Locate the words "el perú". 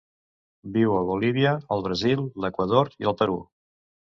3.13-3.39